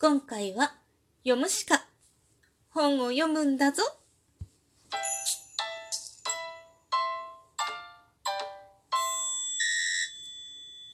[0.00, 0.74] 今回は
[1.24, 1.84] 読むしか。
[2.70, 3.82] 本を読むんだぞ。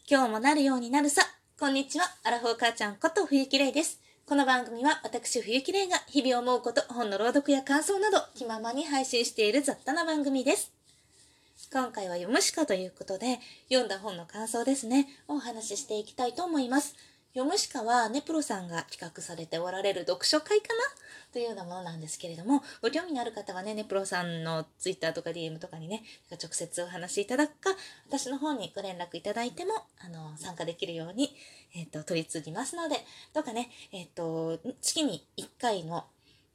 [0.08, 1.20] 今日もなるようになるさ。
[1.60, 2.06] こんにちは。
[2.22, 4.00] アラフォー母ちゃんこと冬木玲です。
[4.24, 10.72] この番組は私冬木玲が日々思うこと本の朗読や感想など気ままに配信している雑多な番組です。
[11.70, 15.08] 今回は読むしかということで読んだ本の感想ですね。
[15.28, 16.96] をお話ししていきたいと思います。
[17.34, 20.74] 読むしかはネプロさんが企画されておられる読書会かな
[21.32, 27.70] というようなものなんですけれども、ご興味のある方はね、ネプロさんのツイッターとか DM とかにね、直接お話しいただくか、
[28.08, 31.34] 私の方にご連絡いただいても、あの、参加できるように、
[31.74, 32.98] えっ、ー、と、取り次ぎますので、
[33.32, 36.04] どうかね、えっ、ー、と、月に1回の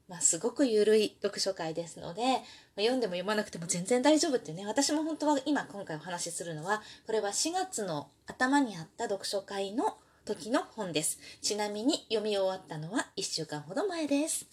[0.08, 9.98] まあ、すごく緩い読書会ですので、ま、読んでも読まなくても全然大丈夫っていうね、私も本当は今今回お話しするのは、これは4月の頭にあった読書会の
[10.36, 11.18] 時の本です。
[11.42, 14.46] ちなみに読み終わったのは1週間ほど前です。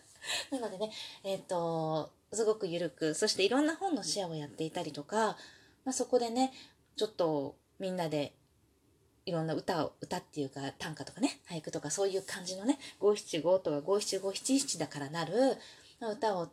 [0.50, 0.90] なのでね、
[1.22, 5.36] えっ、と、すごく緩く、そしていろんな本のシェアをやっていたりとか、
[5.84, 6.54] まあ、そこでね、
[6.96, 8.32] ちょっとみんなで
[9.26, 15.58] いろんな歌を、歌っていうか短歌とかね、俳句とかそういう感じのね、五七五とか五七五七七だからなる、
[16.00, 16.52] 歌を考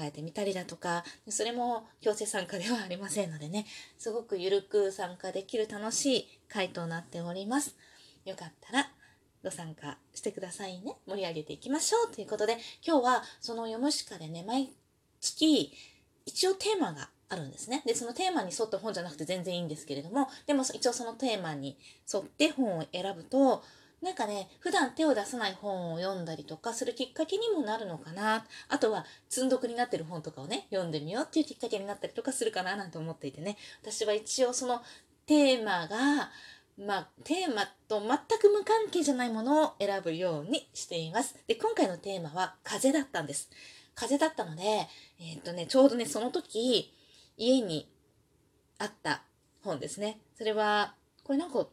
[0.00, 3.66] えてみたりだとか、それも強制参加ではありませんのでね、
[3.98, 7.76] すごくゆるく参加できる楽しい回となっております。
[8.24, 8.90] よかったら
[9.42, 10.96] ご参加してくださいね。
[11.06, 14.70] 盛り上げていきましょうということで、今日はその読むしかでね、毎
[15.20, 15.72] 月
[16.26, 17.82] 一応テーマがあるんですね。
[17.86, 21.78] で、そのテーマに沿った本じゃなくて全然いいんですけれども、でも一応そのテーマに
[22.12, 23.62] 沿って本を選ぶと、
[24.02, 28.46] なんかね、普段手を出さない本を読んだりとかするきっかけにもなるのかな。
[28.68, 33.58] あとは、積んどくになってる本とかをね、読んでみようっていうきっかけになったりとかするかななんて思っていてね。
[33.82, 34.82] 私は一応その
[35.26, 36.30] テーマが、
[36.78, 41.36] まあ、テーマと全く無関係じゃないものを選ぶようにしています。
[41.46, 43.50] で、今回のテーマは風だったんです。
[43.94, 44.62] 風だったので、
[45.20, 46.92] えー、っとね、ちょうどね、その時、
[47.36, 47.90] 家に
[48.78, 49.22] あった
[49.62, 50.20] 本ですね。
[50.36, 50.94] それは、
[51.24, 51.66] これなんか、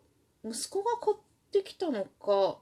[0.43, 1.17] 息子が買っ
[1.51, 2.57] てきたのか、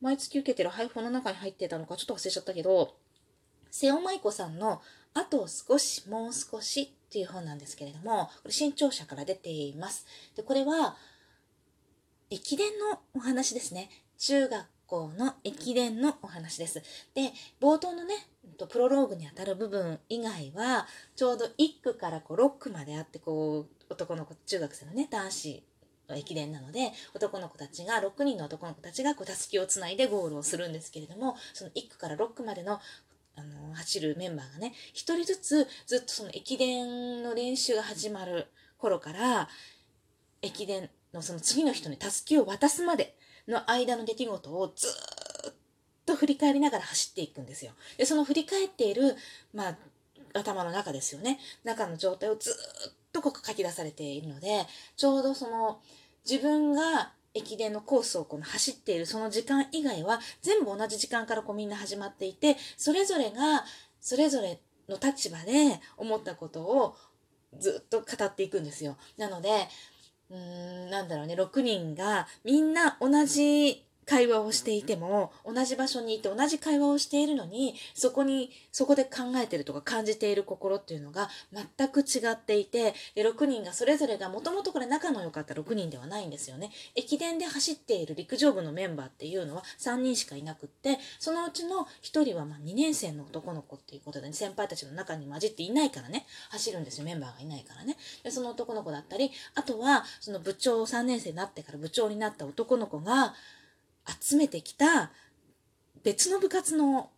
[0.00, 2.96] 毎月受けてる配布の中に入ってたのか、ちょっと忘れちゃったけど、
[3.70, 4.80] 瀬尾舞子さんの、
[5.14, 10.06] あと少し、もう少しっていう本なんですけれども、これ新潮社から出ています。
[10.34, 10.96] で、これは、
[12.30, 13.88] 駅伝のお話ですね。
[14.18, 16.82] 中学校の駅伝のお話です。
[17.14, 18.14] で、冒頭のね、
[18.68, 25.62] プロローグにあたる部分以外は、ちょうど1区からこう6区まであって、こう、男の子、中学生のね、男子
[26.08, 32.80] の駅伝なので、男の子たちが、6人の男の子たちが、たすきをつないでゴールをするんですけれども、その1区から6区までの
[33.36, 38.46] あの、走るメンバーがね、一人ずつ、ずっとその駅伝の練習が始まる
[38.78, 39.48] 頃から、
[40.42, 43.16] 駅伝のその次の人にたすきを渡すまで
[43.48, 45.52] の間の出来事をずっ
[46.04, 47.72] と振り返りながら走っていくんですよ。
[47.98, 49.16] で、その振り返っている、
[49.52, 49.76] まあ、
[50.34, 51.38] 頭の中ですよね。
[51.64, 54.66] 中の状態をずっとここ書き出されているので、
[54.96, 55.80] ちょうどその
[56.28, 63.64] 自分が駅伝のコースをこの走っているその時間以外は全部同じ時間からこうみんな始まっていて、それぞれが
[64.00, 66.96] それぞれの立場で思ったことを
[67.58, 68.96] ずっと語っていくんですよ。
[69.16, 69.68] なので、
[70.30, 86.70] うーん、なんだろうね、6人がみんな同じ会話をしていても、同じ場所にいて同じ会話をしているのに、そこに、そこで考えてるとか感じている心っていうのが全く違っていて、で6人がそれぞれがもともとこれ仲の良かった6人ではないんですよね。
[86.94, 97.96] 駅伝で走っている陸上部のメンバーっていうのは3人しかいなくって、そのうちの1人はま2年生の男の子っていうことで、ね、先輩たちの中に混じっていないからね、走るんですよ、メンバーがいないからね。
[98.22, 103.34] で、その男の子だったり、あとは、その部長3年生になってから部長になった男の子が、
[104.20, 105.10] 集めてきた
[106.02, 107.10] 別の部活の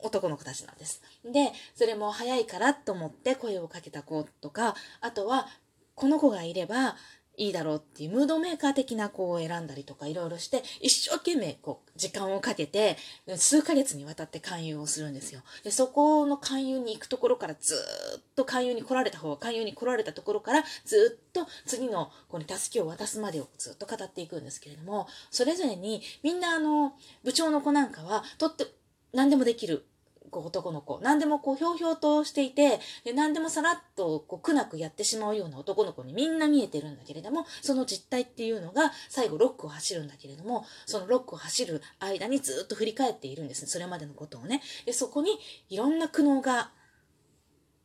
[0.00, 1.02] 男の子たちなんです。
[1.24, 5.48] で、それも早いからと思って声をかけた子とか、あとは、
[5.94, 6.94] この子がいれば
[7.38, 12.96] いいだろうっていうムードメーカー的な子を選んだりとかいろいろして、一生懸命こう時間をかけて、
[13.36, 15.40] 数ヶ月にわたって勧誘をするんですよ。
[15.62, 17.74] で、そこの勧誘に行くところからず
[18.18, 28.66] っと勧誘に来られた方、勧誘に来られたところからずっと次の子に助けを渡すまでをずっと語っていくんですけれども、それぞれにみんなあの、部長の子なんかはとって
[29.12, 29.86] 何でもできる
[30.32, 31.00] 男の子。
[31.02, 43.68] 何でもこうひょうひょうとしていて、で何でもさらっとこう苦なくやってしまうような男の子にみんな見えてるんだけれども、その実態っていうのが最後ロックを走るんだけれども、そのロックを走る間にずっと振り返っているんですね。
[43.68, 44.62] それまでのことをね。
[44.86, 45.38] で、そこに
[45.68, 46.70] いろんな苦悩が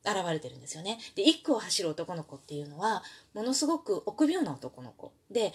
[0.05, 0.99] 現れてるんですよね。
[1.15, 3.03] で、一区を走る男の子っていうのは、
[3.33, 5.53] ものすごく臆病な男の子で、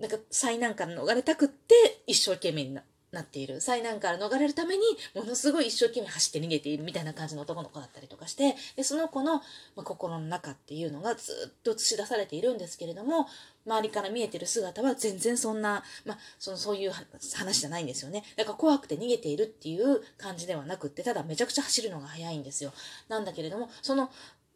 [0.00, 1.74] なんか災難から逃れたくって
[2.06, 3.60] 一生懸命ななっている。
[3.60, 4.82] 災難から逃れるために
[5.14, 9.42] ものすごい一生懸命走って逃げているみたいな感じの男の子だったりとかしてでその子の、ま
[9.78, 13.26] あ、心の中っていうのがずっと映し出されているんですけれども
[13.66, 18.24] 周りから見えてる姿は全然そんな、まあ、そのそういう話じゃないんですよね。
[18.36, 22.72] だから怖くて逃げているっていう感じではなくってただめちゃくちゃ走るのが速いんですよ。
[23.08, 24.10] なんだけれどもその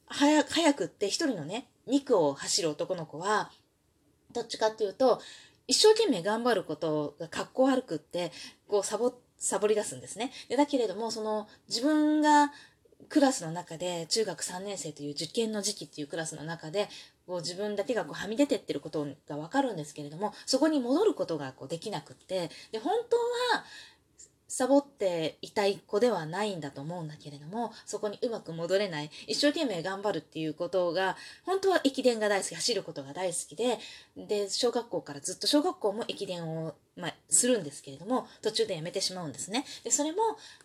[0.07, 3.51] 早くって一人のね肉を走る男の子は
[4.33, 5.21] どっちかっていうと
[5.67, 8.33] 一生懸命頑張ることが格好悪くって、
[8.69, 10.33] こうサボ、サボり出すんですね。
[10.49, 12.53] で、だけれども、その自分が
[13.09, 16.89] クラスの中で、中学3年生という受験の時期っていうクラスの中で、
[17.27, 23.17] こう自分だけがこうはみ出てってることがわかるんですけれども、そこに戻ることがこうできなくって、で、本当
[23.57, 23.65] は
[24.57, 33.81] サボっていたい子ではないんだと思うんだけれども、そこにうまく戻れない、一生懸命頑張るっていうことが、本当は駅伝が大好き、走ることが大好きで、
[34.17, 39.65] で、小学校からずっと小学校も駅伝を、まあ、するんですけれども、途中でやめてしまうんですね。
[39.83, 40.19] で、それも、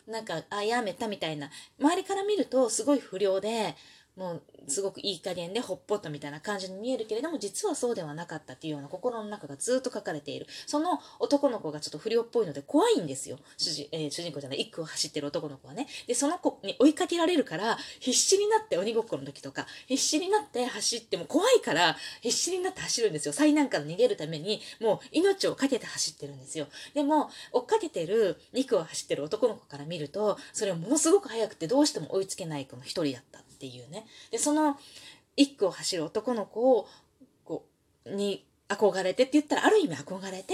[0.05, 1.49] なんか、あ、やめたみたいな、
[1.79, 3.75] 周りから見るとすごい不良で、
[4.19, 10.45] もうすごくいい加減でほっぽっとみたいな感じに見えるけれども実はそうではなかったっていうような心の中がずっと書かれている。
[10.67, 13.37] その男の子がちょっと不良っぽいので怖いんですよ。
[13.57, 15.87] 主人,、えー、主人公じゃない一区を走ってる男の子はね。
[16.05, 23.33] でその子に追いかけられるから必死になって鬼ごっこの時とか必死になって走っても怖いから必死になって走るんですよ。
[23.33, 26.67] 災難から逃げるためにもう命を懸けて走ってるんですよ。
[26.93, 34.05] でも追っかけてる2区を走ってる男の子から見るとそれはものすごく速くてどうしても追いつけない子の一人だったっていうね。
[34.31, 34.77] でその
[35.35, 36.87] 一区を走る男の子を
[37.43, 37.65] こ
[38.05, 40.53] うに憧れてって言ったらある意味憧れて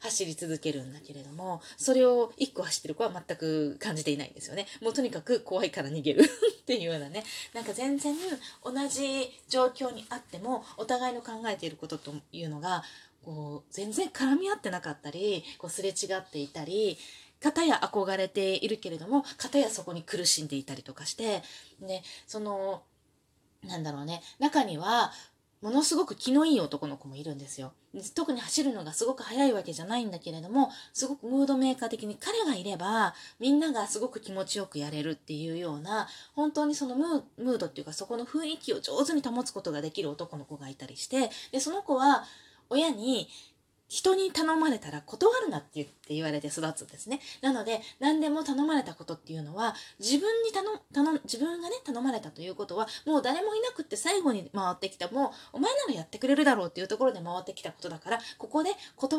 [0.00, 4.66] 走り続けるんだけれどもそれを一個走ってる子は全く感じていないんですよね。
[4.82, 7.22] もうとにかく怖いから逃げるっていうようなね。
[7.54, 8.16] なんか全然
[8.64, 12.82] 同じ状況にあってもお互いの考えていることというのが
[13.22, 16.98] こう全然絡み合ってなかったりこうすれ違っていたり
[17.42, 21.42] 片や憧れているけれども片やそこに苦しんでいたりとかして
[21.80, 22.82] でその
[23.66, 25.12] なんだろうね中には
[25.62, 27.74] ものすごく気のいい男の子もいるんですよ。
[28.14, 42.24] 特に走るのがすごく速いわけじゃないんだけれども、すごくムードメーカー的に彼がいれば、みんながすごく気持ちよくやれるっていうような、本当にそのムードっていうかそこの雰囲気を上手に保つことができる男の子がいたりして、で、その子は
[42.70, 43.28] 親に
[43.90, 47.18] 人に頼まれたら断るなって言って言われて育つんですね。
[47.42, 50.64] なので、何でも頼まれたことっていうのは、自分に頼、
[50.94, 59.18] 頼、自分がね、頼まれたということは、もう誰もいなくって最後に回ってきた、もう、お前ならやってくれるだろうっていうところで回ってきたことだから、ここで断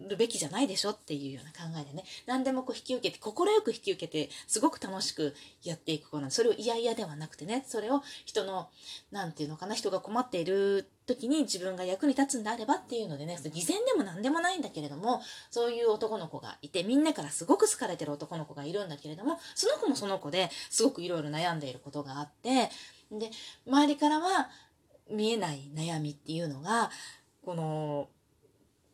[0.00, 2.04] るべきじゃないでしょっていうような考えでね。
[2.26, 3.32] 何でもこう引き受けて快
[3.62, 7.64] く引き受けてすごく楽しくやっていく子なんそれを嫌々ではなくてね。
[7.66, 8.68] それを人の
[9.10, 13.38] 何て言うのかな人が困っている時に自分が役に立つんであればっていうのでね。
[13.52, 22.70] 偽善でも何でもないんだけれどもそういう男の子がいてみんなからすごく好かれてる男の子がいるんだけれどもその子もその子ですごくいろいろ悩んでいることがあって
[23.10, 23.30] で
[23.66, 24.48] 周りからは
[25.10, 26.90] 見えない悩みっていうのが
[27.44, 28.08] この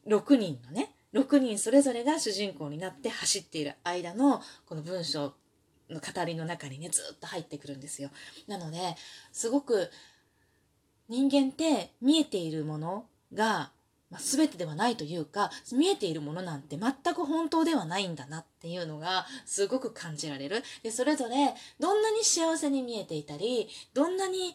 [0.07, 5.35] 6人のね6人それぞれが主人公になって走っている間のこの文章
[5.91, 8.11] の語りの中にねずっと入ってくるんですよ。
[8.47, 8.97] なので
[9.32, 9.91] すごく
[11.09, 13.70] 人間って見えているものが
[14.12, 20.63] まあ、全てではないというか見えているものなんて全く本当ではないんだなっていうのがすごく感じられる。
[20.82, 24.55] でそれぞれどんなに幸せに見えていたりどんなに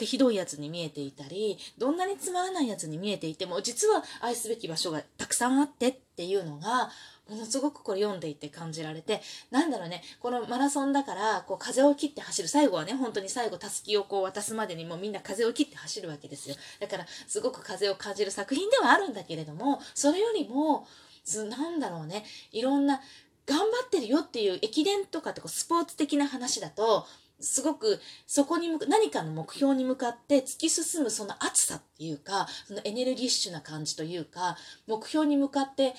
[0.00, 6.90] ひどいやつに見えていたりどんなにつまらないやつに見えていても実は愛すべき場所がたくさんあってっていうのが
[7.28, 16.56] ものすごくこれ読んでいて感じられてなんだろうねこのマラソンだからこう風を切って走る最後はね本当に最後たすきをこう渡すまでにもうみんな風を切って走るわけですよ。
[16.80, 20.86] だからすごく風を感じる作品ではあるんだけれどもそれよりも
[21.50, 23.00] なんだろうねいろんな
[23.46, 27.06] 頑張ってるよっていう駅伝とかってこうスポーツ的な話だと
[27.40, 34.56] すごくそこに何かの目標に向かって突き進むその熱さっていうかそのエネルギッシュな感じというか
[34.86, 35.94] 目標に向かって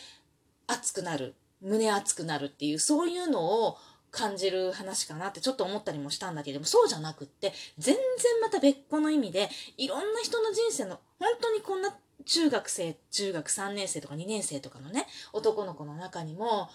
[0.67, 1.35] 熱くなる。
[1.61, 3.77] 胸熱くなるっていうそういうのを
[4.11, 8.03] 感じる話かなってちょっと思ったりもしたんだけどもそうじゃなくって全然
[8.41, 11.95] また別個の意味でいろんな人の人生の本当にこんな
[12.25, 16.69] 中学生中学3年生とか2年生とかのね男の子の中にも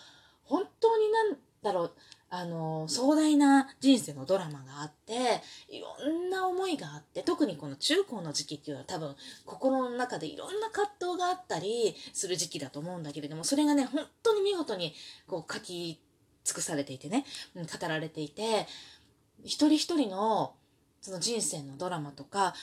[0.45, 1.93] 本当になんだろう
[2.35, 14.95] あの壮大な人生のドラマがあっていろんな思いがあって特にこの中高の時期っていうのは多分心の中でいろんな葛藤があったりする時期だと思うんだけれどもそれがね本当に見事に
[15.27, 16.01] こう書き
[16.43, 18.67] 尽くされていてね語られていて
[19.45, 20.55] 一人一人の
[21.03, 22.55] その人生のドラマとか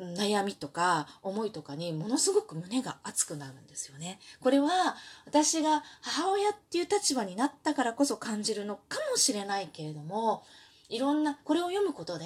[0.00, 4.20] 悩みとか思いとかにものすごく胸が熱くなるんですよね。
[4.40, 10.44] これは私が母親っていう立場になったからこそ感じるのかもしれないけれども、
[10.88, 12.24] いろんな、これを読むことで、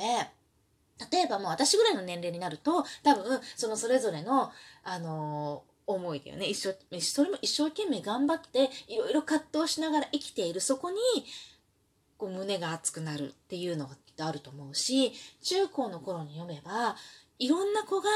[1.10, 4.52] 例えばもう私ぐらいの年齢になると、多分そのそれぞれの、
[4.84, 6.46] あのー思いだよね。
[6.46, 6.58] 一
[6.90, 10.98] 生、それも一生懸命頑張って、いろいろ葛藤しながら生きている、そこに、
[12.18, 15.12] こう胸が熱くなるっていうのがあると思うし、
[15.42, 16.96] 中高の頃に読めば、
[17.42, 18.08] いろんな子が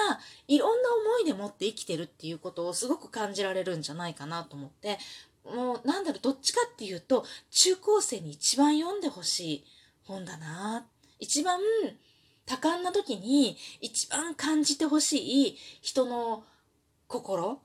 [0.46, 4.98] いろんな思いでもって生きてるっていうことをすごく感じられるんじゃないかなと思って、
[5.44, 9.64] もうなんだろう、どっちかっていうと、中高生に一番読んでほしい
[10.04, 10.86] 本だな。
[11.18, 11.58] 一番
[12.44, 16.44] 多感な時に一番感じてほしい人の
[17.08, 17.60] 心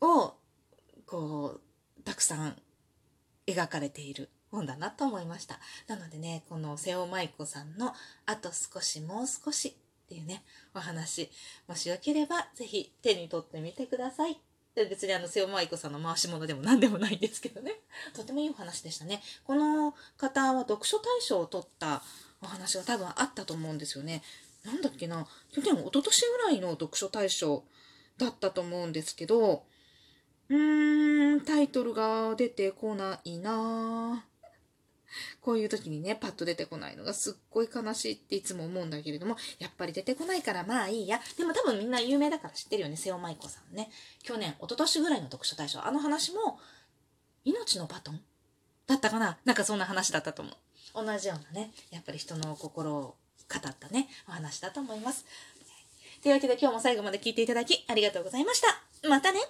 [0.00, 0.34] を、
[1.06, 1.60] こ
[1.98, 2.60] う、たくさん
[3.46, 5.60] 描かれている本だなと思いました。
[5.86, 7.94] なのでね、この瀬尾舞子さんの
[8.26, 11.28] あと少しもう少しっていうね、お話、
[11.66, 14.40] もしよければぜひ手に取ってみてください。
[14.76, 17.80] で別にあの、瀬尾舞子さんの回し物でも何でもないんですけどね。
[18.14, 19.20] とてもいいお話でしたね。
[19.42, 22.04] この方は読書大賞を取った
[22.40, 24.22] お話が多分あったと思うんですよね。
[24.64, 27.64] なんだっけな、去年、一昨年ぐらいの読書大賞
[28.18, 29.64] だったと思うんですけど、
[30.48, 34.24] うーん、タイトルが出てこないな
[35.40, 41.20] こういう時にね、パッと出てこないのがすっごい悲しいっていつも思うんだけれども、やっぱり出てこないからまあいいや。
[41.36, 43.90] でも多分みんな有名だから知ってるよね、瀬尾舞子さんね。
[44.22, 45.84] 去年、一昨年ぐらいの読書大賞。
[45.84, 46.60] あの話も、
[47.44, 48.22] 命のバトン？
[48.86, 49.38] だったかな？
[49.44, 51.04] なんかそんな話だったと思う。
[51.04, 53.16] 同じようなね、やっぱり人の心を語
[53.56, 55.24] ったね、お話だと思います。
[56.22, 59.08] というわけで今日も最後まで聞いていただきありがとうございました。
[59.08, 59.40] またね